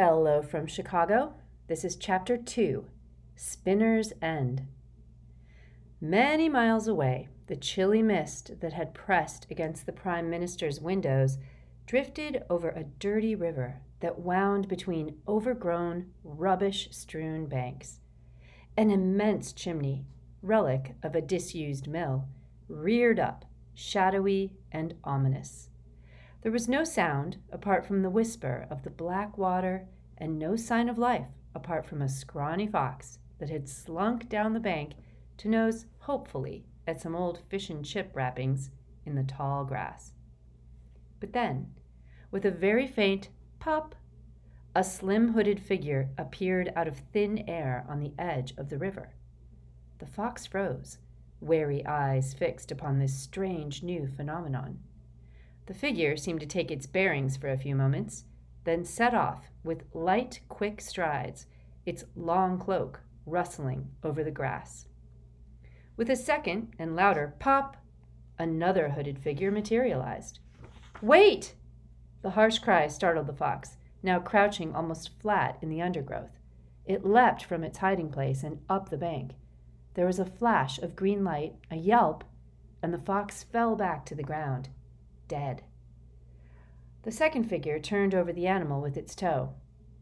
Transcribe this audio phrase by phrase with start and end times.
[0.00, 1.34] Hello from Chicago.
[1.66, 2.84] This is Chapter 2
[3.34, 4.68] Spinner's End.
[6.00, 11.38] Many miles away, the chilly mist that had pressed against the Prime Minister's windows
[11.84, 17.98] drifted over a dirty river that wound between overgrown, rubbish strewn banks.
[18.76, 20.04] An immense chimney,
[20.42, 22.28] relic of a disused mill,
[22.68, 25.70] reared up, shadowy and ominous.
[26.42, 30.88] There was no sound apart from the whisper of the black water, and no sign
[30.88, 34.92] of life apart from a scrawny fox that had slunk down the bank
[35.38, 38.70] to nose hopefully at some old fish and chip wrappings
[39.04, 40.12] in the tall grass.
[41.20, 41.74] But then,
[42.30, 43.94] with a very faint pop,
[44.74, 49.14] a slim hooded figure appeared out of thin air on the edge of the river.
[49.98, 50.98] The fox froze,
[51.40, 54.78] wary eyes fixed upon this strange new phenomenon.
[55.68, 58.24] The figure seemed to take its bearings for a few moments,
[58.64, 61.44] then set off with light, quick strides,
[61.84, 64.86] its long cloak rustling over the grass.
[65.94, 67.76] With a second and louder pop,
[68.38, 70.38] another hooded figure materialized.
[71.02, 71.54] Wait!
[72.22, 76.38] The harsh cry startled the fox, now crouching almost flat in the undergrowth.
[76.86, 79.32] It leapt from its hiding place and up the bank.
[79.92, 82.24] There was a flash of green light, a yelp,
[82.82, 84.70] and the fox fell back to the ground
[85.28, 85.62] dead.
[87.02, 89.54] The second figure turned over the animal with its toe.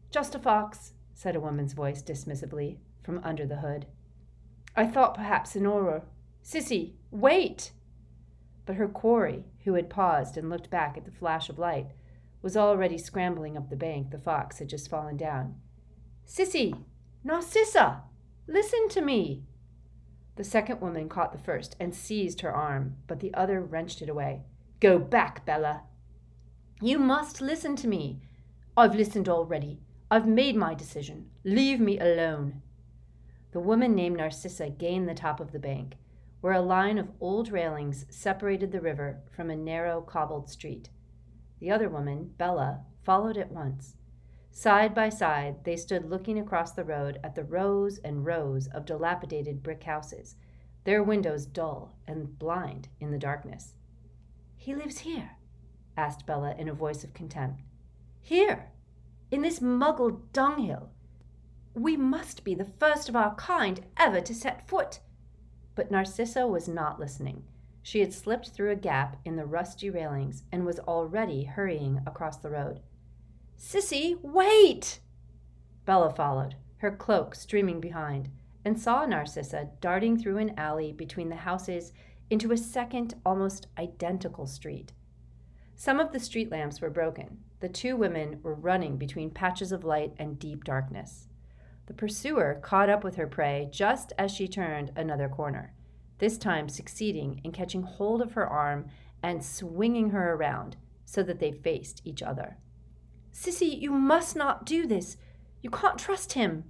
[0.09, 3.85] Just a fox, said a woman's voice dismissively from under the hood.
[4.75, 6.03] I thought perhaps an auror.
[6.41, 7.71] Cissy, wait!
[8.65, 11.91] But her quarry, who had paused and looked back at the flash of light,
[12.41, 15.55] was already scrambling up the bank the fox had just fallen down.
[16.25, 16.75] Cissy!
[17.23, 18.03] Narcissa!
[18.47, 19.43] Listen to me!
[20.35, 24.09] The second woman caught the first and seized her arm, but the other wrenched it
[24.09, 24.43] away.
[24.79, 25.81] Go back, Bella.
[26.81, 28.21] You must listen to me.
[28.75, 29.79] I've listened already.
[30.11, 31.31] I've made my decision.
[31.43, 32.61] Leave me alone.
[33.53, 35.95] The woman named Narcissa gained the top of the bank,
[36.41, 40.89] where a line of old railings separated the river from a narrow cobbled street.
[41.59, 43.95] The other woman, Bella, followed at once.
[44.51, 48.85] Side by side, they stood looking across the road at the rows and rows of
[48.85, 50.35] dilapidated brick houses,
[50.83, 53.73] their windows dull and blind in the darkness.
[54.57, 55.31] He lives here?
[55.95, 57.61] asked Bella in a voice of contempt.
[58.21, 58.71] Here,
[59.31, 60.89] in this Muggle dunghill.
[61.73, 64.99] We must be the first of our kind ever to set foot.
[65.75, 67.43] But Narcissa was not listening.
[67.81, 72.37] She had slipped through a gap in the rusty railings and was already hurrying across
[72.37, 72.81] the road.
[73.55, 74.99] Cissy, wait!
[75.85, 78.29] Bella followed, her cloak streaming behind,
[78.65, 81.93] and saw Narcissa darting through an alley between the houses
[82.29, 84.93] into a second, almost identical street.
[85.75, 87.37] Some of the street lamps were broken.
[87.59, 91.27] The two women were running between patches of light and deep darkness.
[91.85, 95.73] The pursuer caught up with her prey just as she turned another corner,
[96.17, 98.87] this time succeeding in catching hold of her arm
[99.23, 102.57] and swinging her around so that they faced each other.
[103.31, 105.15] Cissy, you must not do this.
[105.61, 106.65] You can't trust him.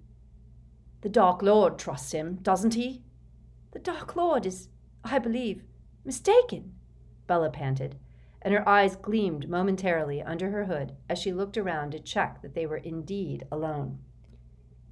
[1.01, 3.03] The Dark Lord trusts him, doesn't he?
[3.71, 4.69] The Dark Lord is
[5.09, 5.63] I believe,
[6.03, 6.73] mistaken,
[7.27, 7.97] Bella panted,
[8.41, 12.53] and her eyes gleamed momentarily under her hood as she looked around to check that
[12.53, 13.99] they were indeed alone.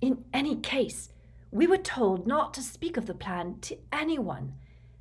[0.01, 1.09] In any case,
[1.51, 4.53] we were told not to speak of the plan to anyone.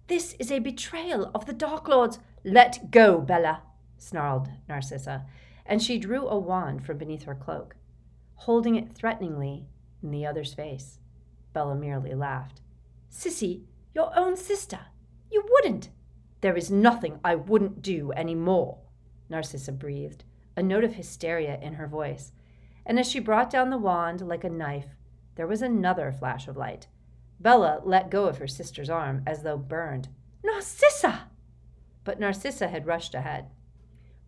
[0.06, 2.18] This is a betrayal of the Dark Lord's.
[2.44, 3.62] Let go, Bella,
[3.98, 5.26] snarled Narcissa,
[5.64, 7.76] and she drew a wand from beneath her cloak,
[8.34, 9.66] holding it threateningly
[10.02, 10.98] in the other's face.
[11.52, 12.60] Bella merely laughed.
[13.08, 13.64] Cissy,
[13.94, 14.80] your own sister.
[15.34, 15.88] You wouldn't.
[16.42, 18.78] There is nothing I wouldn't do any more,
[19.28, 20.22] Narcissa breathed,
[20.56, 22.30] a note of hysteria in her voice.
[22.86, 24.94] And as she brought down the wand like a knife,
[25.34, 26.86] there was another flash of light.
[27.40, 30.06] Bella let go of her sister's arm as though burned.
[30.44, 31.22] Narcissa!
[32.04, 33.50] But Narcissa had rushed ahead.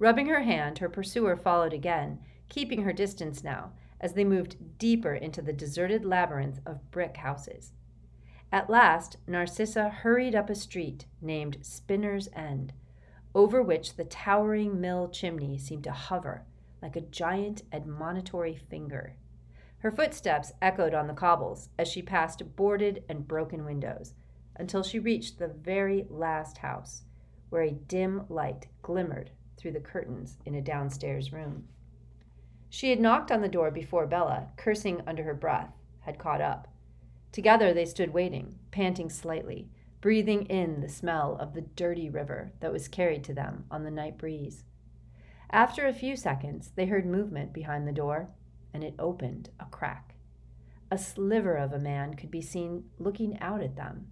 [0.01, 2.19] Rubbing her hand, her pursuer followed again,
[2.49, 7.71] keeping her distance now, as they moved deeper into the deserted labyrinth of brick houses.
[8.53, 12.73] At last, Narcissa hurried up a street named Spinner's End,
[13.35, 16.45] over which the towering mill chimney seemed to hover
[16.83, 19.17] like a giant admonitory finger.
[19.79, 24.15] Her footsteps echoed on the cobbles as she passed boarded and broken windows
[24.57, 27.03] until she reached the very last house,
[27.51, 31.69] where a dim light glimmered through the curtains in a downstairs room.
[32.69, 36.69] She had knocked on the door before Bella, cursing under her breath, had caught up.
[37.37, 39.69] Together they stood waiting, panting slightly,
[40.01, 43.91] breathing in the smell of the dirty river that was carried to them on the
[43.91, 44.65] night breeze.
[45.51, 48.31] After a few seconds, they heard movement behind the door.
[48.73, 50.15] and it opened a crack.
[50.91, 54.07] A sliver of a man could be seen looking out at them.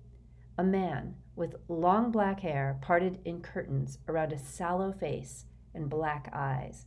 [0.59, 6.29] A man with long black hair parted in curtains around a sallow face and black
[6.31, 6.85] eyes.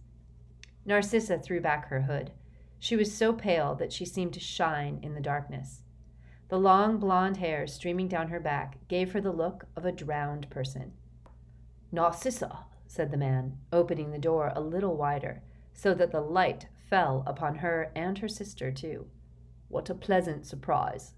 [0.86, 2.31] Narcissa threw back her hood.
[2.78, 5.81] She was so pale that she seemed to shine in the darkness.
[6.49, 10.49] The long blonde hair streaming down her back gave her the look of a drowned
[10.49, 10.94] person.
[11.91, 15.41] Narcissa, said the man, opening the door a little wider,
[15.73, 19.07] so that the light fell upon her and her sister too.
[19.67, 21.13] What a pleasant surprise.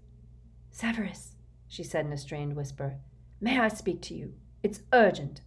[0.72, 1.36] Severus,
[1.68, 2.96] she said in a strained whisper,
[3.40, 4.34] may I speak to you?
[4.64, 5.42] It's urgent.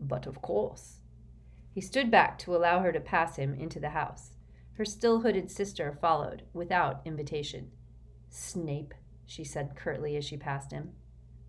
[0.00, 0.98] But of course.
[1.72, 4.32] He stood back to allow her to pass him into the house.
[4.74, 7.70] Her still hooded sister followed, without invitation.
[8.28, 8.94] Snape,
[9.26, 10.92] she said curtly as she passed him.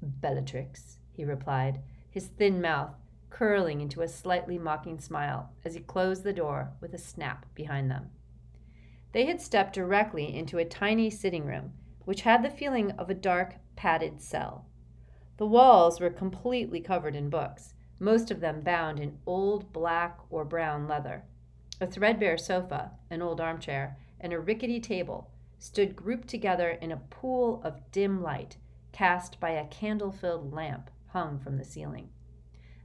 [0.02, 2.96] Bellatrix, he replied, his thin mouth
[3.30, 7.90] curling into a slightly mocking smile as he closed the door with a snap behind
[7.90, 8.12] them.
[9.12, 11.74] They had stepped directly into a tiny sitting room,
[12.06, 14.66] which had the feeling of a dark, padded cell.
[15.38, 20.46] The walls were completely covered in books, most of them bound in old black or
[20.46, 21.24] brown leather.
[21.82, 25.32] A threadbare sofa, an old armchair, and a rickety table
[25.64, 28.58] stood grouped together in a pool of dim light
[28.92, 32.10] cast by a candle filled lamp hung from the ceiling.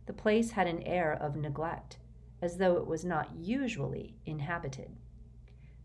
[0.06, 1.98] The place had an air of neglect,
[2.40, 4.92] as though it was not usually inhabited.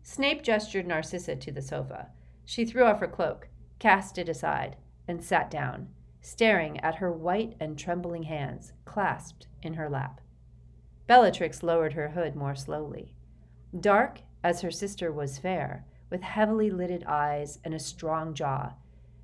[0.04, 2.10] Snape gestured Narcissa to the sofa.
[2.44, 3.48] She threw off her cloak,
[3.80, 4.76] cast it aside,
[5.08, 5.88] and sat down,
[6.20, 10.20] staring at her white and trembling hands clasped in her lap.
[11.08, 13.16] Bellatrix lowered her hood more slowly.
[13.78, 18.74] Dark as her sister was fair, with heavily lidded eyes and a strong jaw,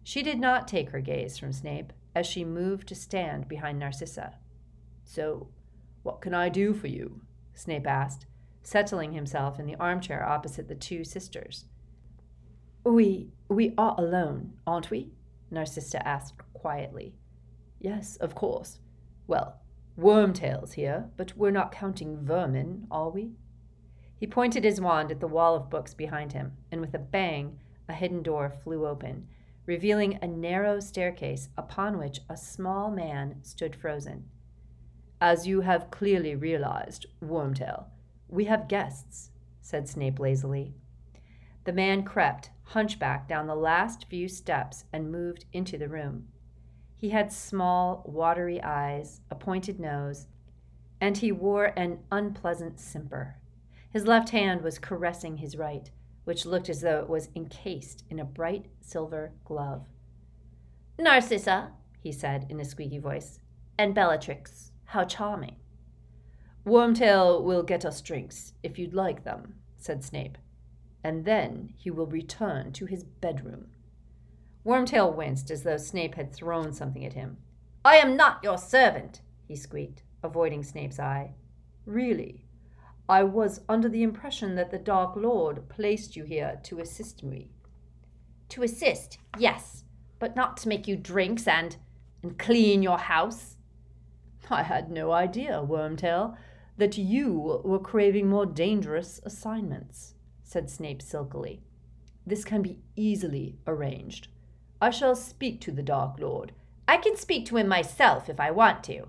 [0.02, 4.34] she did not take her gaze from Snape as she moved to stand behind Narcissa.
[5.04, 5.48] So,
[6.02, 7.20] what can I do for you?
[7.54, 8.26] Snape asked,
[8.62, 11.66] settling himself in the armchair opposite the two sisters.
[12.84, 15.12] We we are alone, aren't we?
[15.50, 17.14] Narcissa asked quietly.
[17.78, 18.78] Yes, of course.
[19.26, 19.60] Well,
[19.98, 23.32] Wormtail's here, but we're not counting vermin, are we?
[24.20, 27.58] He pointed his wand at the wall of books behind him, and with a bang,
[27.88, 29.26] a hidden door flew open,
[29.64, 34.28] revealing a narrow staircase upon which a small man stood frozen.
[35.22, 37.86] As you have clearly realized, Wormtail,
[38.28, 39.30] we have guests,
[39.62, 40.74] said Snape lazily.
[41.64, 46.28] The man crept, hunchback, down the last few steps and moved into the room.
[46.94, 50.26] He had small, watery eyes, a pointed nose,
[51.00, 53.39] and he wore an unpleasant simper.
[53.92, 55.90] His left hand was caressing his right,
[56.24, 59.86] which looked as though it was encased in a bright silver glove.
[60.98, 63.40] Narcissa, he said in a squeaky voice,
[63.78, 64.72] and Bellatrix.
[64.86, 65.56] How charming.
[66.66, 70.36] Wormtail will get us drinks, if you'd like them, said Snape,
[71.02, 73.68] and then he will return to his bedroom.
[74.66, 77.38] Wormtail winced as though Snape had thrown something at him.
[77.84, 81.34] I am not your servant, he squeaked, avoiding Snape's eye.
[81.86, 82.44] Really?
[83.10, 87.50] I was under the impression that the Dark Lord placed you here to assist me.
[88.50, 89.82] To assist, yes,
[90.20, 91.76] but not to make you drinks and
[92.22, 93.56] and clean your house.
[94.48, 96.36] I had no idea, Wormtail,
[96.76, 100.14] that you were craving more dangerous assignments,
[100.44, 101.62] said Snape silkily.
[102.24, 104.28] This can be easily arranged.
[104.80, 106.52] I shall speak to the Dark Lord.
[106.86, 109.08] I can speak to him myself if I want to.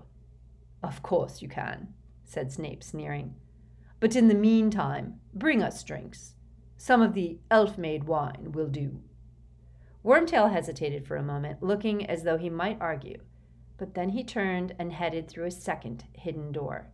[0.82, 1.94] Of course you can,
[2.24, 3.36] said Snape, sneering.
[4.02, 6.34] But in the meantime, bring us drinks.
[6.76, 9.00] Some of the elf made wine will do.
[10.04, 13.22] Wormtail hesitated for a moment, looking as though he might argue
[13.82, 16.86] but then he turned and headed through a second hidden door.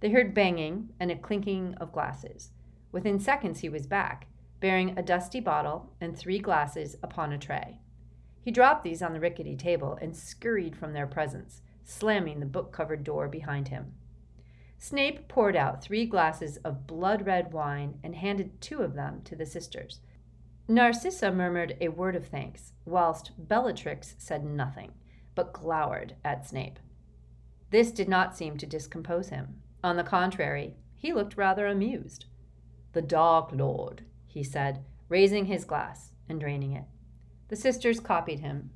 [0.00, 2.50] They heard banging and a clinking of glasses.
[2.90, 4.26] Within seconds, he was back,
[4.58, 7.78] bearing a dusty bottle and three glasses upon a tray.
[8.40, 12.72] He dropped these on the rickety table and scurried from their presence, slamming the book
[12.72, 13.92] covered door behind him.
[14.88, 19.34] Snape poured out three glasses of blood red wine and handed two of them to
[19.34, 19.98] the sisters.
[20.68, 24.92] Narcissa murmured a word of thanks, whilst Bellatrix said nothing
[25.34, 26.78] but glowered at Snape.
[27.70, 29.60] This did not seem to discompose him.
[29.82, 32.26] On the contrary, he looked rather amused.
[32.92, 36.84] The Dark Lord, he said, raising his glass and draining it.
[37.48, 38.70] The sisters copied him.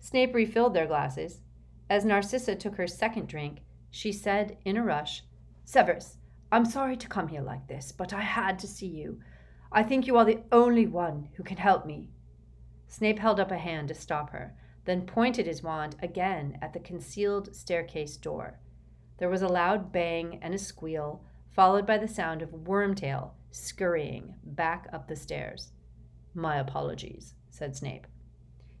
[0.00, 1.40] Snape refilled their glasses.
[1.88, 3.60] As Narcissa took her second drink,
[3.92, 5.22] she said in a rush,
[5.64, 6.18] Severus,
[6.50, 9.20] I'm sorry to come here like this, but I had to see you.
[9.70, 12.10] I think you are the only one who can help me.
[12.88, 14.54] Snape held up a hand to stop her,
[14.84, 18.58] then pointed his wand again at the concealed staircase door.
[19.18, 24.34] There was a loud bang and a squeal, followed by the sound of Wormtail scurrying
[24.44, 25.72] back up the stairs.
[26.34, 28.06] My apologies, said Snape.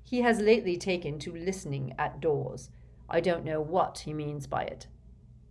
[0.02, 2.70] He has lately taken to listening at doors.
[3.08, 4.88] I don't know what he means by it.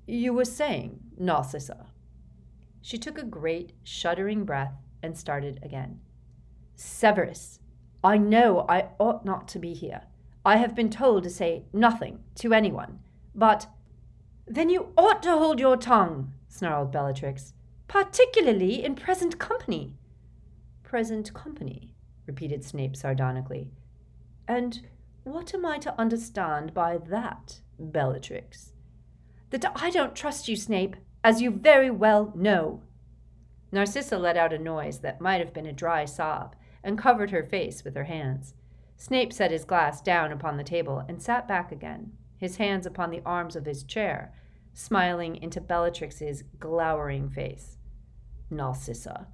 [0.08, 1.88] You were saying, Narcissa.
[2.81, 6.00] She took a great, shuddering breath and started again.
[6.75, 7.60] Severus,
[8.03, 10.01] I know I ought not to be here.
[10.43, 13.00] I have been told to say nothing to anyone,
[13.36, 13.67] but.
[14.48, 17.53] Then you ought to hold your tongue, snarled Bellatrix,
[17.88, 19.96] particularly in present company.
[20.84, 21.93] Present company,
[22.25, 23.72] repeated Snape sardonically.
[24.48, 24.81] And
[25.24, 28.70] what am I to understand by that, Bellatrix?
[29.51, 32.81] That I don't trust you, Snape, as you very well know.
[33.72, 37.43] Narcissa let out a noise that might have been a dry sob and covered her
[37.43, 38.53] face with her hands.
[38.98, 43.12] Snape set his glass down upon the table and sat back again, his hands upon
[43.12, 44.34] the arms of his chair,
[44.74, 47.77] smiling into Bellatrix's glowering face.
[48.50, 49.27] Narcissa,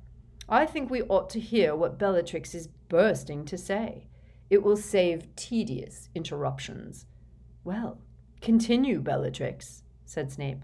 [0.50, 4.08] I think we ought to hear what Bellatrix is bursting to say.
[4.50, 7.06] It will save tedious interruptions.
[7.64, 8.00] Well,
[8.42, 10.64] continue, Bellatrix, said Snape.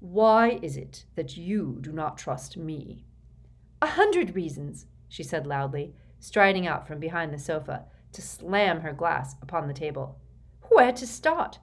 [0.00, 3.04] Why is it that you do not trust me?
[3.82, 8.92] A hundred reasons, she said loudly, striding out from behind the sofa to slam her
[8.92, 10.18] glass upon the table.
[10.68, 11.58] Where to start?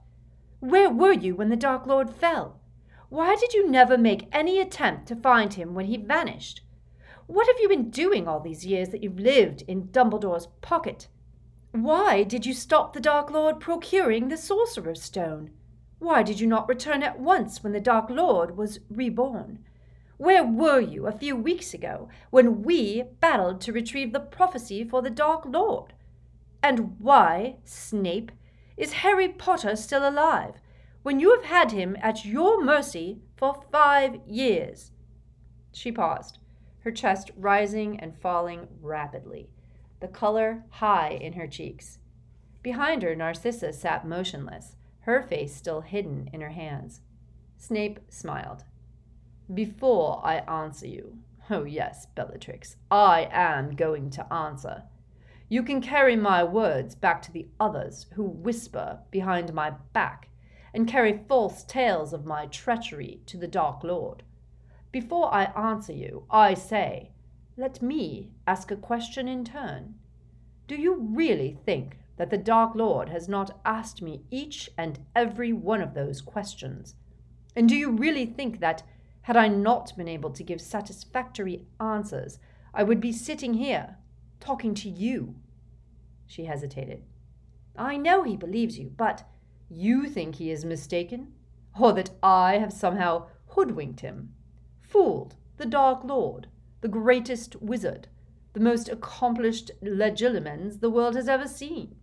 [0.60, 2.60] Where were you when the Dark Lord fell?
[3.10, 6.62] Why did you never make any attempt to find him when he vanished?
[7.27, 11.07] What have you been doing all these years that you've lived in Dumbledore's pocket?
[11.72, 15.51] Why did you stop the Dark Lord procuring the Sorcerer's Stone?
[16.05, 19.65] Why did you not return at once when the Dark Lord was reborn?
[20.17, 25.01] Where were you a few weeks ago when we battled to retrieve the prophecy for
[25.01, 25.93] the Dark Lord?
[26.62, 28.31] And why, Snape,
[28.77, 30.62] is Harry Potter still alive
[31.01, 34.91] when you have had him at your mercy for five years?
[35.74, 36.38] She paused,
[36.81, 39.50] her chest rising and falling rapidly,
[40.01, 41.97] the color high in her cheeks.
[42.62, 47.01] Behind her, Narcissa sat motionless her face still hidden in her hands.
[47.57, 48.63] Snape smiled.
[49.53, 51.19] Before I answer you,
[51.51, 54.83] oh yes, Bellatrix, I am going to answer.
[55.47, 60.29] You can carry my words back to the others who whisper behind my back
[60.74, 64.24] and carry false tales of my treachery to the Dark Lord.
[64.91, 67.12] Before I answer you, I say,
[67.57, 69.95] let me ask a question in turn.
[70.67, 75.51] Do you really think that the Dark Lord has not asked me each and every
[75.51, 76.95] one of those questions?
[77.55, 78.84] And do you really think that,
[79.24, 82.39] had I not been able to give satisfactory answers,
[82.74, 83.98] I would be sitting here,
[84.39, 85.36] talking to you?
[86.27, 87.03] She hesitated.
[87.77, 89.24] I know he believes you, but
[89.69, 91.34] you think he is mistaken?
[91.79, 94.34] Or that I have somehow hoodwinked him,
[94.81, 96.48] fooled the Dark Lord,
[96.81, 98.07] the greatest wizard,
[98.53, 101.95] the most accomplished legilimens the world has ever seen?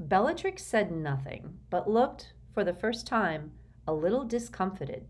[0.00, 3.52] Bellatrix said nothing, but looked, for the first time,
[3.86, 5.06] a little discomfited.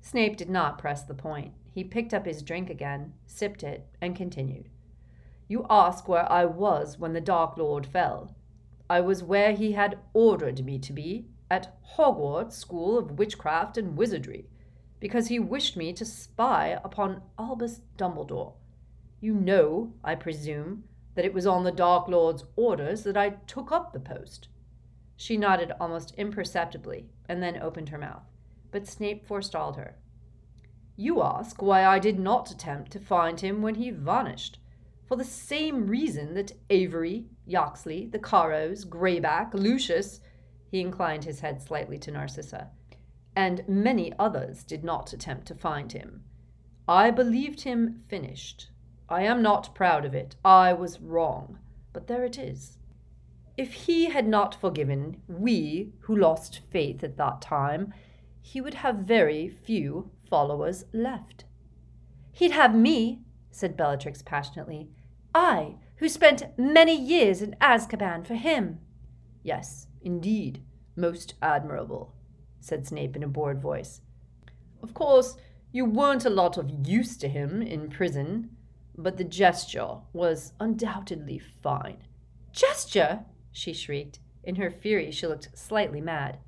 [0.00, 1.52] Snape did not press the point.
[1.70, 4.70] He picked up his drink again, sipped it, and continued.
[5.46, 8.34] You ask where I was when the Dark Lord fell.
[8.90, 13.96] I was where he had ordered me to be, at Hogwarts School of Witchcraft and
[13.96, 14.48] Wizardry,
[14.98, 18.54] because he wished me to spy upon Albus Dumbledore.
[19.20, 20.84] You know, I presume,
[21.18, 24.46] that it was on the Dark Lord's orders that I took up the post.
[25.16, 28.22] She nodded almost imperceptibly and then opened her mouth,
[28.70, 29.96] but Snape forestalled her.
[30.94, 34.60] You ask why I did not attempt to find him when he vanished.
[35.06, 40.20] For the same reason that Avery, Yaxley, the Carrows, Greyback, Lucius,
[40.70, 42.70] he inclined his head slightly to Narcissa,
[43.34, 46.22] and many others did not attempt to find him.
[46.86, 48.68] I believed him finished,
[49.08, 50.36] I am not proud of it.
[50.44, 51.58] I was wrong.
[51.92, 52.78] But there it is.
[53.56, 57.94] If he had not forgiven we who lost faith at that time,
[58.40, 61.44] he would have very few followers left.
[62.32, 64.90] He'd have me, said Bellatrix passionately.
[65.34, 68.78] I, who spent many years in Azkaban for him.
[69.42, 70.62] Yes, indeed,
[70.94, 72.14] most admirable,
[72.60, 74.02] said Snape in a bored voice.
[74.82, 75.36] Of course,
[75.72, 78.50] you weren't a lot of use to him in prison
[78.98, 81.98] but the gesture was undoubtedly fine.
[82.52, 83.20] Gesture?
[83.52, 84.18] she shrieked.
[84.42, 86.38] In her fury, she looked slightly mad.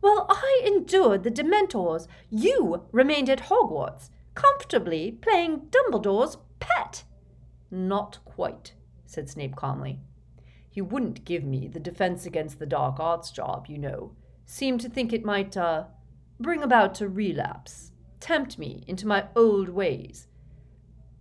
[0.00, 7.04] While I endured the Dementors, you remained at Hogwarts, comfortably playing Dumbledore's pet.
[7.70, 8.74] Not quite,
[9.06, 9.98] said Snape calmly.
[10.70, 14.12] He wouldn't give me the defense against the dark arts job, you know.
[14.46, 15.84] Seemed to think it might, uh,
[16.38, 20.27] bring about a relapse, tempt me into my old ways.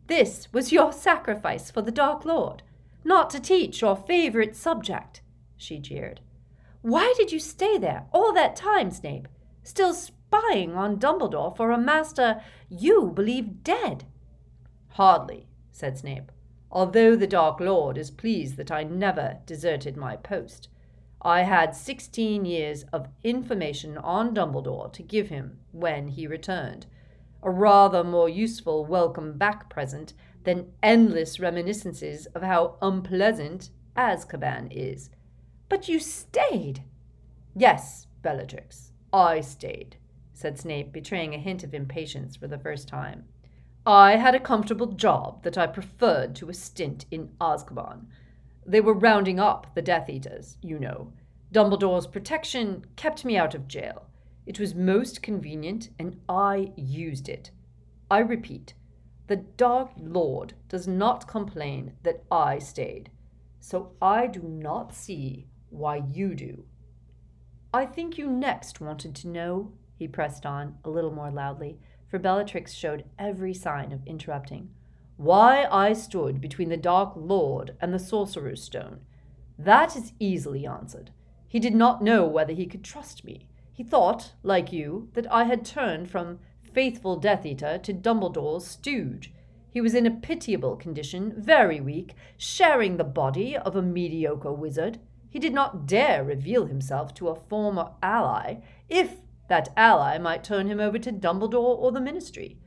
[0.07, 2.63] This was your sacrifice for the Dark Lord,
[3.03, 5.21] not to teach your favorite subject,
[5.57, 6.21] she jeered.
[6.81, 9.27] Why did you stay there all that time, Snape,
[9.63, 14.05] still spying on Dumbledore for a master you believe dead?
[14.89, 16.31] Hardly, said Snape,
[16.71, 20.69] although the Dark Lord is pleased that I never deserted my post.
[21.21, 26.85] I had sixteen years of information on Dumbledore to give him when he returned.
[27.43, 30.13] A rather more useful welcome back present
[30.43, 35.09] than endless reminiscences of how unpleasant Azkaban is.
[35.69, 36.83] But you stayed.
[37.55, 39.97] Yes, Bellatrix, I stayed,
[40.33, 43.25] said Snape, betraying a hint of impatience for the first time.
[43.85, 48.05] I had a comfortable job that I preferred to a stint in Azkaban.
[48.65, 51.13] They were rounding up the Death Eaters, you know.
[51.53, 54.07] Dumbledore's protection kept me out of jail.
[54.47, 57.51] It was most convenient, and I used it.
[58.09, 58.73] I repeat,
[59.27, 63.11] the Dark Lord does not complain that I stayed,
[63.59, 66.63] so I do not see why you do.
[67.73, 71.77] I think you next wanted to know, he pressed on, a little more loudly,
[72.09, 74.69] for Bellatrix showed every sign of interrupting.
[75.17, 79.01] Why I stood between the Dark Lord and the Sorcerer's Stone.
[79.59, 81.11] That is easily answered.
[81.49, 83.49] He did not know whether he could trust me.
[83.77, 89.31] He thought, like you, that I had turned from faithful Death Eater to Dumbledore's stooge.
[89.69, 94.97] He was in a pitiable condition, very weak, sharing the body of a mediocre wizard.
[95.29, 99.17] He did not dare reveal himself to a former ally, if
[99.47, 102.57] that ally might turn him over to Dumbledore or the Ministry.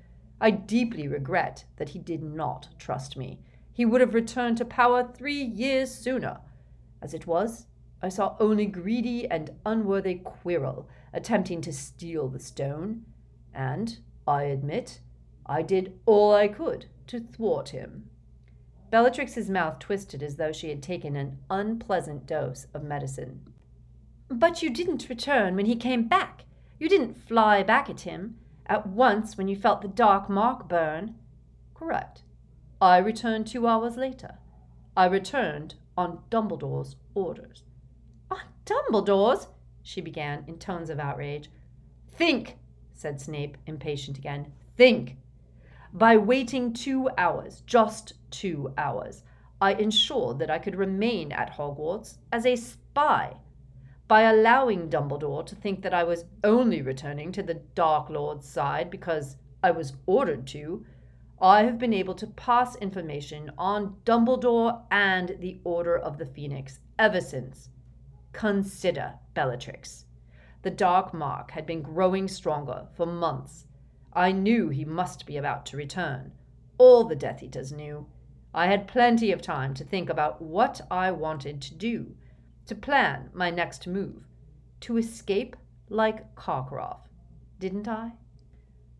[0.41, 3.41] I deeply regret that he did not trust me.
[3.73, 6.39] He would have returned to power three years sooner.
[7.03, 7.67] As it was,
[8.01, 13.05] I saw only greedy and unworthy Quirrell attempting to steal the stone,
[13.53, 15.01] and, I admit,
[15.47, 18.09] I did all I could to thwart him.
[18.91, 23.53] Bellatrix's mouth twisted as though she had taken an unpleasant dose of medicine.
[24.29, 26.45] But you didn't return when he came back.
[26.79, 31.17] You didn't fly back at him at once when you felt the dark mark burn.
[31.75, 32.23] Correct.
[32.81, 34.39] I returned two hours later.
[34.97, 37.65] I returned on Dumbledore's orders.
[38.31, 39.49] On Dumbledore's?
[39.83, 41.51] She began in tones of outrage.
[42.13, 42.59] Think,
[42.93, 44.53] said Snape, impatient again.
[44.77, 45.17] Think.
[45.93, 49.23] By waiting two hours, just two hours,
[49.61, 53.37] I ensured that I could remain at Hogwarts as a spy
[54.11, 58.91] by allowing Dumbledore to think that I was only returning to the Dark Lord's side
[58.91, 60.85] because I was ordered to,
[61.41, 66.81] I have been able to pass information on Dumbledore and the Order of the Phoenix
[66.99, 67.69] ever since.
[68.33, 70.05] Consider Bellatrix.
[70.63, 73.67] The dark mark had been growing stronger for months.
[74.13, 76.33] I knew he must be about to return.
[76.79, 78.07] All the Death Eaters knew.
[78.53, 82.17] I had plenty of time to think about what I wanted to do
[82.67, 84.25] to plan my next move,
[84.81, 85.57] to escape
[85.89, 87.09] like Karkaroff,
[87.59, 88.13] didn't I?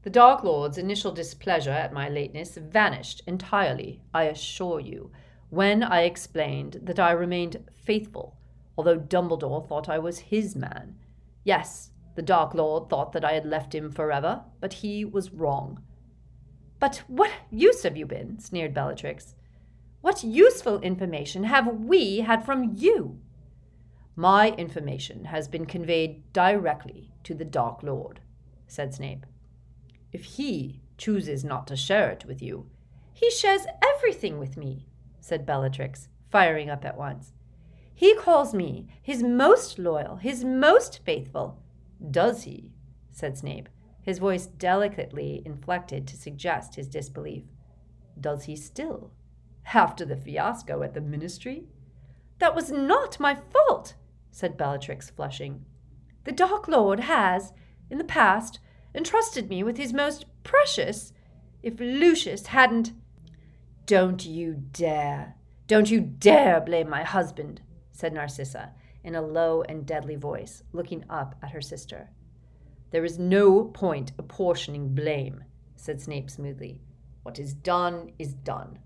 [0.03, 5.13] The Dark Lord's initial displeasure at my lateness vanished entirely, I assure you,
[5.51, 8.37] when I explained that I remained faithful,
[8.81, 10.97] although Dumbledore thought I was his man.
[11.45, 15.83] Yes, the Dark Lord thought that I had left him forever, but he was wrong.
[16.79, 18.39] But what use have you been?
[18.39, 19.35] sneered Bellatrix.
[20.01, 23.21] What useful information have we had from you?
[24.17, 28.21] My information has been conveyed directly to the Dark Lord,
[28.67, 29.27] said Snape.
[30.11, 32.71] If he chooses not to share it with you,
[33.13, 34.87] he shares everything with me,
[35.21, 37.35] said Bellatrix, firing up at once.
[38.01, 41.63] He calls me his most loyal, his most faithful.
[42.11, 42.71] Does he?
[43.11, 43.69] said Snape,
[44.01, 47.45] his voice delicately inflected to suggest his disbelief.
[48.19, 49.11] Does he still?
[49.75, 51.67] After the fiasco at the ministry?
[52.39, 53.97] That was not my fault,
[54.31, 55.67] said Bellatrix, flushing.
[56.25, 57.53] The Dark Lord has,
[57.91, 58.61] in the past,
[58.95, 61.13] entrusted me with his most precious.
[61.63, 62.95] If Lucius hadn't.
[63.85, 65.35] Don't you dare,
[65.67, 67.61] don't you dare blame my husband,
[68.01, 68.73] said Narcissa,
[69.05, 72.09] in a low and deadly voice, looking up at her sister.
[72.93, 75.45] There is no point apportioning blame,
[75.77, 76.81] said Snape smoothly.
[77.23, 78.79] What is done is done.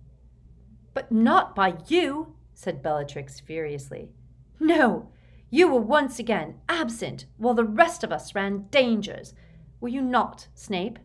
[0.94, 4.10] But not by you, said Bellatrix furiously.
[4.58, 5.10] No,
[5.48, 9.32] you were once again absent while the rest of us ran dangers.
[9.80, 10.98] Were you not, Snape?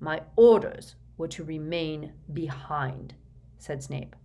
[0.00, 3.14] My orders were to remain behind,
[3.58, 4.16] said Snape.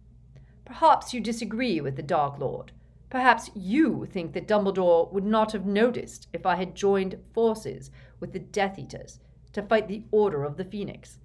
[0.63, 2.71] Perhaps you disagree with the Dark Lord.
[3.09, 8.33] Perhaps you think that Dumbledore would not have noticed if I had joined forces with
[8.33, 9.19] the Death Eaters
[9.53, 11.17] to fight the Order of the Phoenix.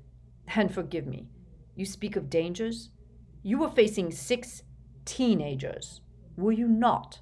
[0.54, 1.28] And forgive me,
[1.74, 2.90] You speak of dangers?
[3.42, 4.62] You were facing six
[5.04, 6.00] teenagers,
[6.36, 7.20] were you not?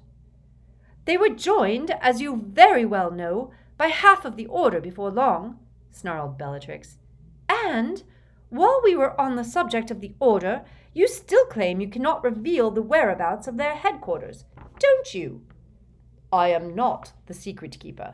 [1.05, 5.59] They were joined, as you very well know, by half of the order before long,
[5.91, 6.97] snarled Bellatrix.
[7.49, 8.03] And,
[8.53, 10.63] while we were on the subject of the order,
[10.93, 14.45] you still claim you cannot reveal the whereabouts of their headquarters,
[14.77, 15.41] don't you?
[16.31, 18.13] I am not the secret keeper.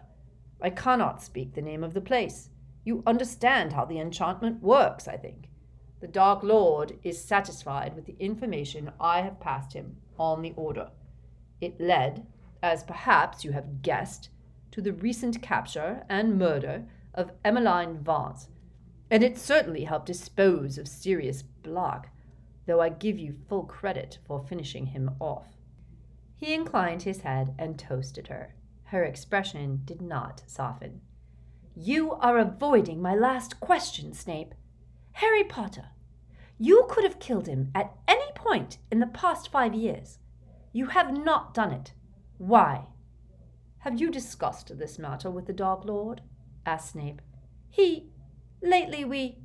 [0.62, 2.52] I cannot speak the name of the place.
[2.86, 5.50] You understand how the enchantment works, I think.
[6.00, 10.92] The Dark Lord is satisfied with the information I have passed him on the order.
[11.60, 12.26] It led,
[12.64, 14.30] as perhaps you have guessed,
[14.72, 18.48] to the recent capture and murder of Emmeline Vance,
[19.12, 22.12] and it certainly helped dispose of Sirius Black,
[22.66, 25.58] though I give you full credit for finishing him off.
[26.36, 28.56] He inclined his head and toasted her.
[28.86, 31.02] Her expression did not soften.
[31.76, 34.54] You are avoiding my last question, Snape.
[35.14, 35.90] Harry Potter.
[36.58, 40.20] You could have killed him at any point in the past five years.
[40.72, 41.94] You have not done it.
[42.38, 42.86] Why?
[43.80, 46.22] Have you discussed this matter with the Dark Lord?
[46.66, 47.22] asked Snape.
[47.70, 48.09] He.
[48.62, 49.38] Lately we.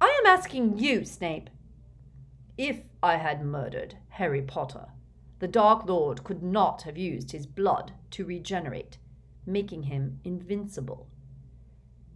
[0.00, 1.48] I am asking you, Snape.
[2.58, 4.88] If I had murdered Harry Potter,
[5.38, 8.98] the Dark Lord could not have used his blood to regenerate,
[9.46, 11.08] making him invincible.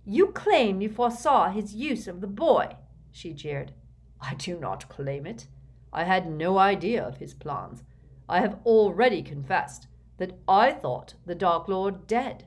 [0.05, 2.77] You claim you foresaw his use of the boy,
[3.11, 3.73] she jeered.
[4.21, 5.49] I do not claim it.
[5.93, 7.83] I had no idea of his plans.
[8.29, 9.87] I have already confessed
[10.19, 12.45] that I thought the Dark Lord dead.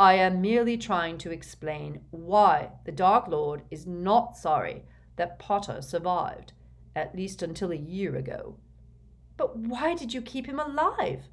[0.00, 4.84] I am merely trying to explain why the Dark Lord is not sorry
[5.16, 6.52] that Potter survived,
[6.94, 8.56] at least until a year ago.
[9.36, 11.24] But why did you keep him alive?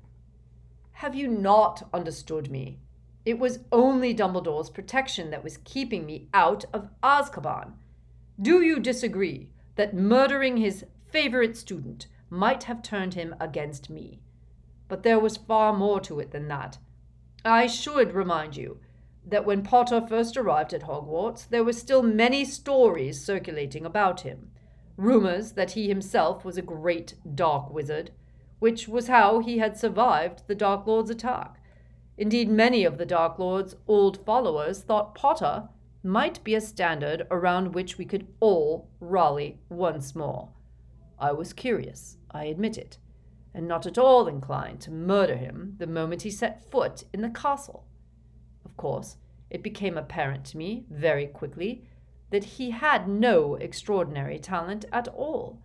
[0.94, 2.80] Have you not understood me?
[3.24, 7.74] It was only Dumbledore's protection that was keeping me out of Azkaban.
[8.42, 14.22] Do you disagree that murdering his favorite student might have turned him against me?
[14.88, 16.80] But there was far more to it than that.
[17.46, 18.80] I should remind you
[19.24, 24.50] that when Potter first arrived at Hogwarts, there were still many stories circulating about him.
[24.98, 28.10] Rumors that he himself was a great dark wizard,
[28.58, 31.62] which was how he had survived the Dark Lord's attack.
[32.18, 35.70] Indeed, many of the Dark Lord's old followers thought Potter
[36.02, 40.50] might be a standard around which we could all rally once more.
[41.20, 42.98] I was curious, I admit it
[43.56, 47.30] and not at all inclined to murder him the moment he set foot in the
[47.30, 47.88] castle.
[48.66, 49.16] Of course,
[49.50, 51.88] it became apparent to me very quickly
[52.32, 55.62] that he had no extraordinary talent at all.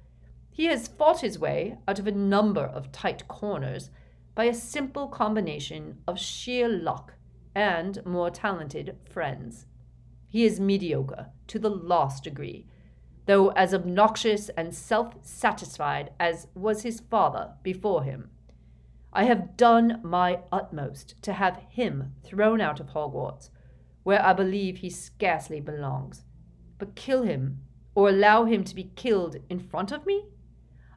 [0.52, 3.90] He has fought his way out of a number of tight corners
[4.36, 7.14] by a simple combination of sheer luck
[7.54, 9.66] and more talented friends.
[10.28, 12.66] He is mediocre to the last degree,
[13.30, 18.28] though as obnoxious and self satisfied as was his father before him.
[19.12, 23.50] I have done my utmost to have him thrown out of Hogwarts,
[24.02, 26.24] where I believe he scarcely belongs.
[26.76, 27.60] But kill him,
[27.94, 30.24] or allow him to be killed in front of me?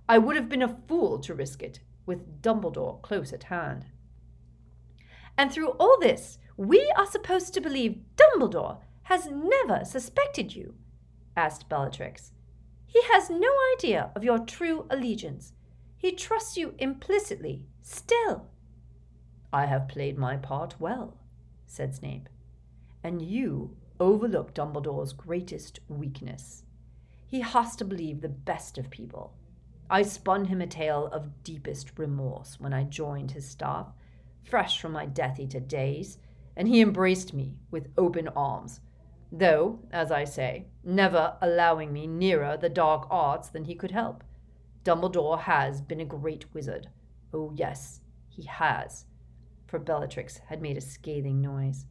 [0.09, 3.85] I would have been a fool to risk it, with Dumbledore close at hand.
[5.37, 10.73] And through all this, we are supposed to believe Dumbledore has never suspected you,
[11.35, 12.31] asked Bellatrix.
[12.85, 15.53] He has no idea of your true allegiance.
[15.97, 18.47] He trusts you implicitly, still.
[19.51, 21.17] I have played my part well,
[21.65, 22.29] said Snape.
[23.03, 26.63] And you overlook Dumbledore's greatest weakness.
[27.25, 29.33] He has to believe the best of people.
[29.89, 33.87] I spun him a tale of deepest remorse when I joined his staff,
[34.43, 36.17] fresh from my Death Eater days,
[36.55, 38.81] and he embraced me with open arms
[39.33, 44.23] though, as I say, never allowing me nearer the dark arts than he could help.
[44.83, 46.87] Dumbledore has been a great wizard.
[47.33, 49.05] Oh, yes, he has.
[49.65, 51.87] For Bellatrix had made a scathing noise.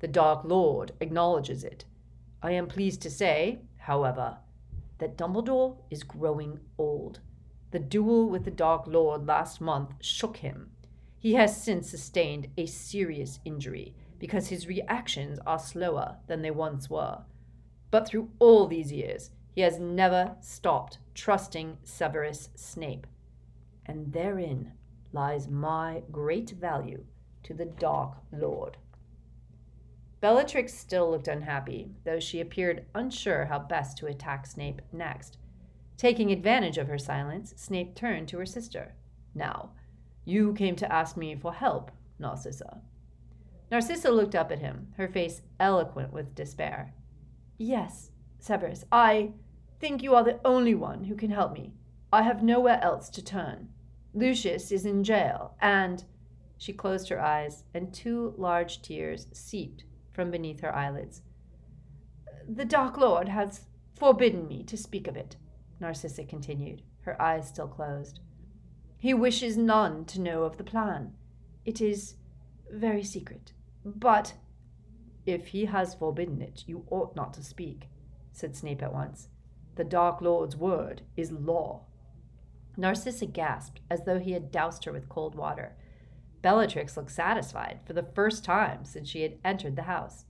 [0.00, 1.86] The Dark Lord acknowledges it.
[2.42, 4.36] I am pleased to say, however,
[4.98, 7.20] that Dumbledore is growing old.
[7.70, 10.70] The duel with the Dark Lord last month shook him.
[11.18, 16.90] He has since sustained a serious injury because his reactions are slower than they once
[16.90, 17.18] were.
[17.90, 23.06] But through all these years, he has never stopped trusting Severus Snape.
[23.86, 24.72] And therein
[25.12, 27.04] lies my great value
[27.44, 28.76] to the Dark Lord.
[30.20, 35.38] Bellatrix still looked unhappy, though she appeared unsure how best to attack Snape next.
[35.96, 38.94] Taking advantage of her silence, Snape turned to her sister.
[39.34, 39.70] Now,
[40.24, 42.80] you came to ask me for help, Narcissa.
[43.70, 46.94] Narcissa looked up at him, her face eloquent with despair.
[47.58, 49.32] Yes, Severus, I.
[49.80, 51.72] think you are the only one who can help me.
[52.12, 53.68] I have nowhere else to turn.
[54.14, 56.04] Lucius is in jail, and.
[56.56, 61.22] She closed her eyes, and two large tears seeped from beneath her eyelids.
[62.48, 65.36] The Dark Lord has forbidden me to speak of it,
[65.78, 68.20] Narcissa continued, her eyes still closed.
[68.98, 71.12] He wishes none to know of the plan.
[71.64, 72.14] It is
[72.70, 73.52] very secret.
[73.96, 74.34] But
[75.24, 77.88] if he has forbidden it, you ought not to speak,
[78.32, 79.28] said Snape at once.
[79.76, 81.86] The Dark Lord's word is law.
[82.76, 85.76] Narcissa gasped as though he had doused her with cold water.
[86.42, 90.24] Bellatrix looked satisfied for the first time since she had entered the house.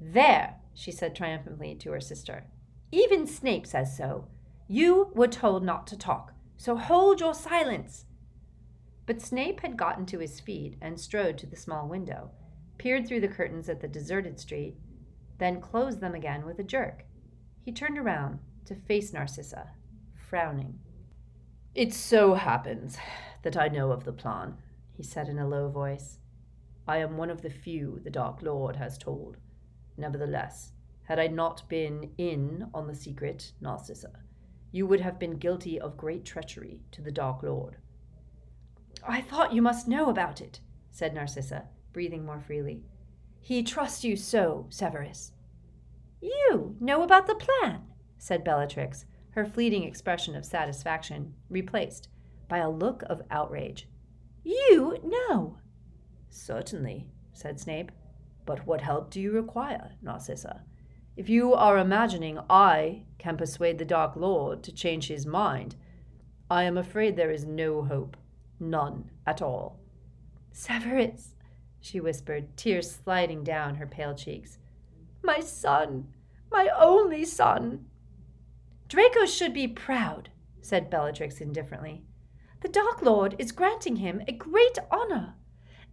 [0.00, 2.44] There, she said triumphantly to her sister.
[2.92, 4.28] Even Snape says so.
[4.68, 8.04] You were told not to talk, so hold your silence.
[9.06, 12.30] But Snape had gotten to his feet and strode to the small window,
[12.78, 14.76] peered through the curtains at the deserted street,
[15.38, 17.04] then closed them again with a jerk.
[17.62, 19.70] He turned around to face Narcissa,
[20.14, 20.78] frowning.
[21.74, 22.96] It so happens
[23.42, 24.54] that I know of the plan,
[24.96, 26.18] he said in a low voice.
[26.88, 29.36] I am one of the few the Dark Lord has told.
[29.96, 30.72] Nevertheless,
[31.04, 34.12] had I not been in on the secret, Narcissa,
[34.72, 37.76] you would have been guilty of great treachery to the Dark Lord.
[39.06, 40.60] I thought you must know about it,
[40.90, 42.82] said Narcissa, breathing more freely.
[43.40, 45.32] He trusts you so, Severus.
[46.20, 47.84] You know about the plan,
[48.18, 52.10] said Bellatrix, her fleeting expression of satisfaction replaced
[52.48, 53.88] by a look of outrage.
[54.44, 55.56] You know.
[56.28, 57.90] Certainly, said Snape.
[58.44, 60.64] But what help do you require, Narcissa?
[61.16, 65.76] If you are imagining I can persuade the Dark Lord to change his mind,
[66.50, 68.18] I am afraid there is no hope.
[68.60, 69.80] None at all.
[70.52, 71.35] Severus,
[71.86, 74.58] she whispered, tears sliding down her pale cheeks.
[75.22, 76.08] My son,
[76.50, 77.86] my only son.
[78.88, 82.02] Draco should be proud, said Bellatrix indifferently.
[82.60, 85.34] The Dark Lord is granting him a great honor.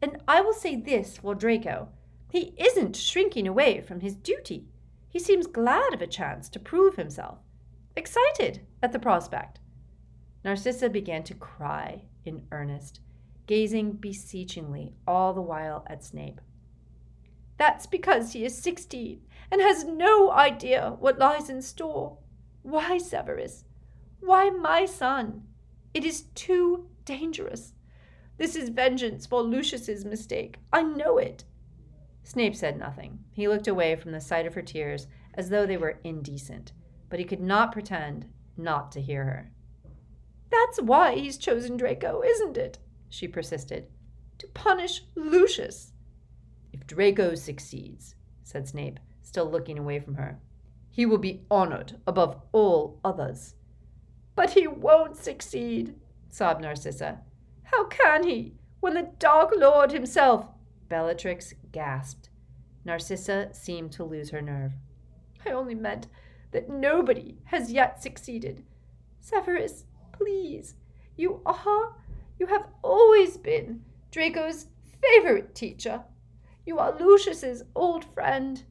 [0.01, 1.89] And I will say this for Draco
[2.33, 4.65] he isn't shrinking away from his duty.
[5.07, 7.37] He seems glad of a chance to prove himself,
[7.95, 9.59] excited at the prospect.
[10.43, 13.01] Narcissa began to cry in earnest,
[13.47, 16.41] gazing beseechingly all the while at Snape.
[17.57, 22.17] That's because he is sixteen and has no idea what lies in store.
[22.61, 23.65] Why, Severus?
[24.19, 25.43] Why my son?
[25.93, 27.73] It is too dangerous.
[28.37, 30.57] This is vengeance for Lucius's mistake.
[30.71, 31.43] I know it.
[32.23, 33.19] Snape said nothing.
[33.31, 36.71] He looked away from the sight of her tears as though they were indecent,
[37.09, 38.25] but he could not pretend
[38.57, 39.51] not to hear her.
[40.49, 42.79] That's why he's chosen Draco, isn't it?
[43.13, 43.85] She persisted.
[44.39, 45.93] To punish Lucius.
[46.71, 50.39] If Draco succeeds, said Snape, still looking away from her,
[50.89, 53.53] he will be honored above all others.
[54.35, 55.93] But he won't succeed,
[56.29, 57.19] sobbed Narcissa.
[57.65, 60.47] How can he, when the Dark Lord himself.
[60.89, 62.29] Bellatrix gasped.
[62.83, 64.73] Narcissa seemed to lose her nerve.
[65.45, 66.07] I only meant
[66.51, 68.63] that nobody has yet succeeded.
[69.19, 70.73] Severus, please,
[71.15, 71.95] you are,
[72.39, 74.67] you have always been Draco's
[75.01, 76.03] favorite teacher.
[76.65, 78.63] You are Lucius's old friend.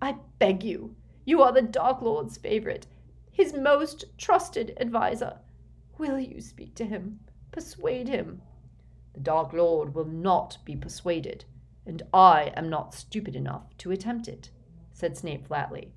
[0.00, 2.86] I beg you, you are the Dark Lord's favorite,
[3.30, 5.38] his most trusted adviser.
[5.98, 7.20] Will you speak to him?
[7.52, 8.42] Persuade him?
[9.14, 11.44] The Dark Lord will not be persuaded,
[11.86, 14.50] and I am not stupid enough to attempt it,
[14.92, 15.92] said Snape flatly.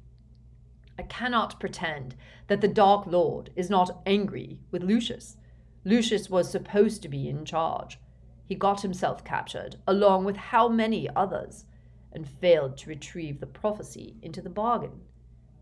[1.00, 2.16] I cannot pretend
[2.48, 5.38] that the Dark Lord is not angry with Lucius.
[5.86, 8.00] Lucius was supposed to be in charge.
[8.46, 11.66] He got himself captured, along with how many others,
[12.12, 15.02] and failed to retrieve the prophecy into the bargain.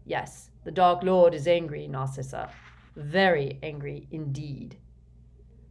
[0.05, 2.49] Yes, the Dark Lord is angry, Narcissa.
[2.95, 4.77] Very angry indeed.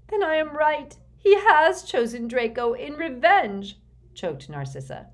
[0.09, 0.97] Then I am right.
[1.17, 3.79] He has chosen Draco in revenge,
[4.15, 5.07] choked Narcissa.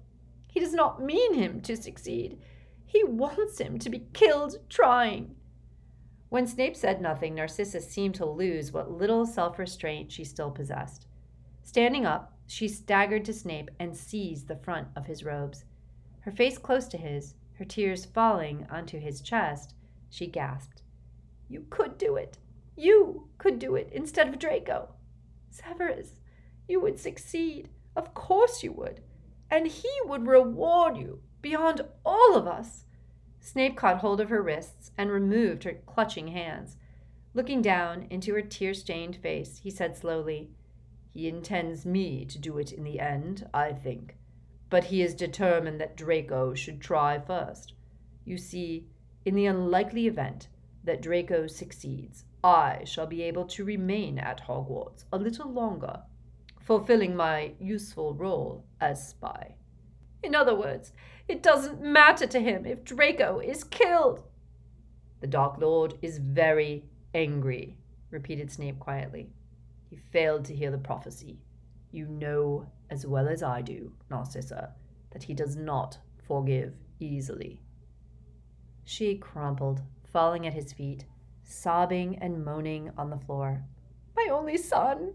[0.48, 2.38] He does not mean him to succeed.
[2.84, 5.36] He wants him to be killed trying.
[6.30, 11.06] When Snape said nothing, Narcissa seemed to lose what little self restraint she still possessed.
[11.64, 15.64] Standing up, she staggered to Snape and seized the front of his robes.
[16.20, 19.74] Her face close to his, her tears falling onto his chest,
[20.08, 20.82] she gasped.
[21.48, 22.38] You could do it.
[22.76, 24.94] You could do it instead of Draco.
[25.50, 26.20] Severus,
[26.68, 27.70] you would succeed.
[27.96, 29.00] Of course you would.
[29.50, 32.84] And he would reward you beyond all of us.
[33.42, 36.76] Snape caught hold of her wrists and removed her clutching hands.
[37.32, 40.50] Looking down into her tear stained face, he said slowly,
[41.08, 44.16] He intends me to do it in the end, I think.
[44.68, 47.72] But he is determined that Draco should try first.
[48.24, 48.86] You see,
[49.24, 50.48] in the unlikely event
[50.84, 56.02] that Draco succeeds, I shall be able to remain at Hogwarts a little longer,
[56.60, 59.56] fulfilling my useful role as spy.
[60.22, 60.92] In other words,
[61.28, 64.22] it doesn't matter to him if Draco is killed.
[65.20, 67.76] The Dark Lord is very angry,
[68.10, 69.30] repeated Snape quietly.
[69.88, 71.38] He failed to hear the prophecy.
[71.90, 74.74] You know as well as I do, Narcissa,
[75.10, 77.60] that he does not forgive easily.
[78.84, 81.04] She crumpled, falling at his feet,
[81.44, 83.64] sobbing and moaning on the floor.
[84.16, 85.14] My only son!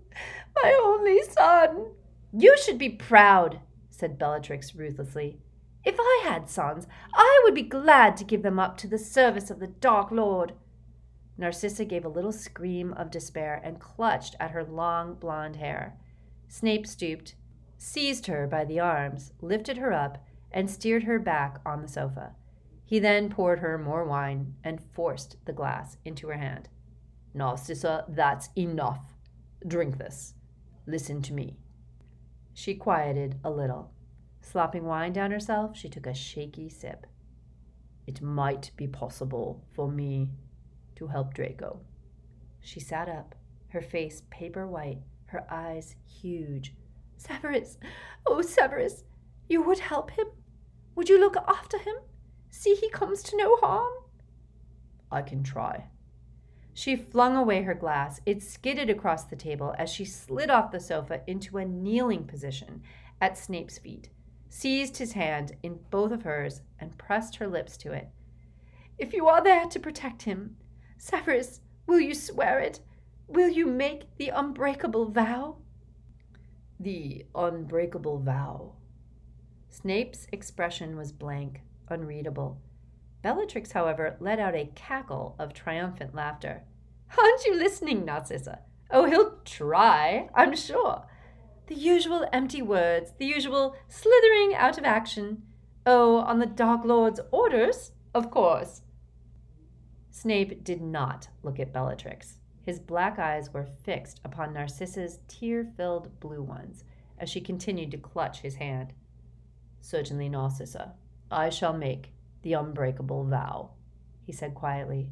[0.64, 1.88] My only son!
[2.34, 3.60] You should be proud,
[3.98, 5.40] said Bellatrix ruthlessly.
[5.84, 9.52] If I had sons, I would be glad to give them up to the service
[9.52, 10.54] of the Dark Lord.
[11.38, 15.98] Narcissa gave a little scream of despair and clutched at her long blonde hair.
[16.48, 17.36] Snape stooped,
[17.78, 22.36] seized her by the arms, lifted her up, and steered her back on the sofa.
[22.86, 26.70] He then poured her more wine and forced the glass into her hand.
[27.34, 29.14] Narcissa, that's enough.
[29.68, 30.36] Drink this.
[30.88, 31.58] Listen to me.
[32.56, 33.92] She quieted a little.
[34.40, 37.06] Slopping wine down herself, she took a shaky sip.
[38.08, 40.30] It might be possible for me
[40.96, 41.82] to help Draco.
[42.62, 43.36] She sat up,
[43.70, 46.74] her face paper white, her eyes huge.
[47.18, 47.78] Severus,
[48.26, 49.04] oh, Severus,
[49.50, 50.28] you would help him?
[50.96, 51.96] Would you look after him?
[52.52, 53.94] See he comes to no harm?
[55.12, 55.88] I can try.
[56.78, 58.20] She flung away her glass.
[58.26, 62.84] It skidded across the table as she slid off the sofa into a kneeling position
[63.22, 64.10] at Snape's feet,
[64.50, 68.10] seized his hand in both of hers, and pressed her lips to it.
[68.98, 70.58] If you are there to protect him,
[70.98, 72.82] Severus, will you swear it?
[73.30, 75.56] Will you make the unbreakable vow?
[76.78, 78.74] The unbreakable vow.
[79.70, 82.60] Snape's expression was blank, unreadable.
[83.26, 86.62] Bellatrix, however, let out a cackle of triumphant laughter.
[87.18, 88.60] Aren't you listening, Narcissa?
[88.92, 91.08] Oh, he'll try, I'm sure.
[91.66, 95.42] The usual empty words, the usual slithering out of action.
[95.88, 98.84] Oh, on the Dark Lord's orders, of course.
[100.12, 102.38] Snape did not look at Bellatrix.
[102.62, 106.84] His black eyes were fixed upon Narcissa's tear filled blue ones
[107.18, 108.94] as she continued to clutch his hand.
[109.82, 110.94] Certainly, Narcissa,
[111.32, 112.12] I shall make
[112.46, 113.72] the unbreakable vow,
[114.22, 115.10] he said quietly.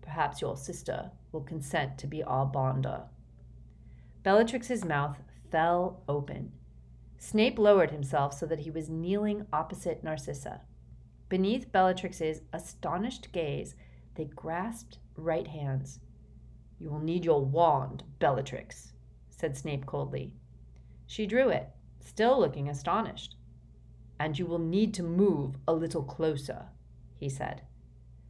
[0.00, 3.02] Perhaps your sister will consent to be our bonder.
[4.22, 5.18] Bellatrix's mouth
[5.50, 6.52] fell open.
[7.18, 10.60] Snape lowered himself so that he was kneeling opposite Narcissa.
[11.28, 13.74] Beneath Bellatrix's astonished gaze,
[14.14, 15.98] they grasped right hands.
[16.78, 18.92] You will need your wand, Bellatrix,
[19.30, 20.32] said Snape coldly.
[21.08, 23.34] She drew it, still looking astonished.
[24.18, 26.66] And you will need to move a little closer,
[27.16, 27.62] he said.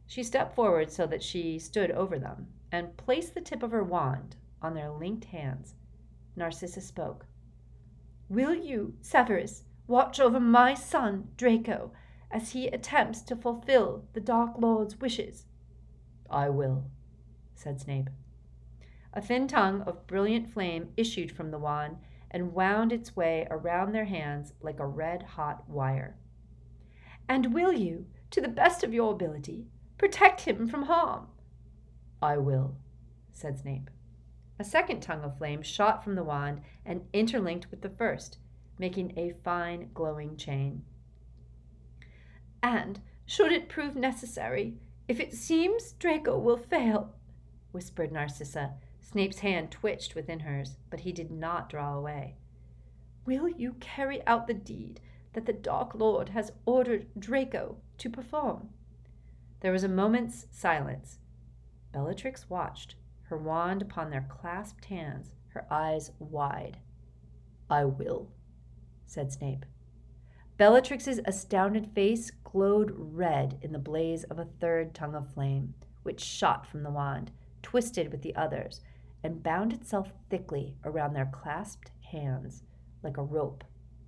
[0.05, 3.83] She stepped forward so that she stood over them and placed the tip of her
[3.83, 5.75] wand on their linked hands.
[6.35, 7.25] Narcissa spoke.
[8.27, 11.91] Will you, Severus, watch over my son, Draco,
[12.31, 15.45] as he attempts to fulfill the Dark Lord's wishes?
[16.29, 16.85] I will,
[17.55, 18.09] said Snape.
[19.13, 21.97] A thin tongue of brilliant flame issued from the wand
[22.31, 26.15] and wound its way around their hands like a red hot wire.
[27.27, 31.27] And will you, to the best of your ability, protect him from harm?
[32.21, 32.75] I will,
[33.31, 33.89] said Snape.
[34.59, 38.37] A second tongue of flame shot from the wand and interlinked with the first,
[38.77, 40.83] making a fine glowing chain.
[42.61, 44.75] And, should it prove necessary,
[45.07, 47.15] if it seems Draco will fail,
[47.71, 48.73] whispered Narcissa.
[49.11, 52.35] Snape's hand twitched within hers, but he did not draw away.
[53.25, 54.99] Will you carry out the deed
[55.33, 58.69] that the Dark Lord has ordered Draco to perform?
[59.61, 61.17] There was a moment's silence.
[61.91, 62.93] Bellatrix watched,
[63.23, 66.77] her wand upon their clasped hands, her eyes wide.
[67.67, 68.29] I will,
[69.07, 69.65] said Snape.
[70.57, 76.21] Bellatrix's astounded face glowed red in the blaze of a third tongue of flame, which
[76.21, 77.31] shot from the wand,
[77.63, 78.81] twisted with the others,
[79.23, 82.63] and bound itself thickly around their clasped hands
[83.03, 83.63] like a rope,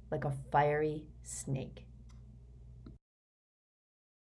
[0.09, 1.85] like a fiery snake.